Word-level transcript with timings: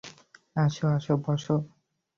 আসো 0.55 0.85
আসো, 0.87 1.13
বসো। 1.25 1.55